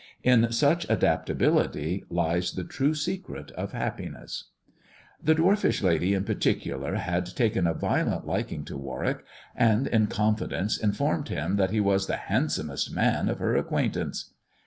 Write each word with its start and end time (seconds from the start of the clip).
In 0.23 0.51
such 0.51 0.89
adaptability 0.89 2.05
lies 2.09 2.53
the 2.53 2.63
true 2.63 2.95
secret 2.95 3.51
of 3.51 3.73
happiness. 3.73 4.45
The 5.23 5.35
dwarfish 5.35 5.83
lady 5.83 6.15
in 6.15 6.23
particular 6.23 6.95
had 6.95 7.27
taken 7.27 7.67
a 7.67 7.75
violent 7.75 8.25
liking 8.25 8.65
to 8.65 8.77
Warwick; 8.77 9.23
and, 9.55 9.85
in 9.85 10.07
confidence, 10.07 10.75
informed 10.79 11.29
him 11.29 11.55
that 11.57 11.69
he 11.69 11.79
was 11.79 12.07
the 12.07 12.17
handsomest 12.17 12.91
man 12.91 13.29
of 13.29 13.37
her 13.37 13.55
acquaintance. 13.55 14.33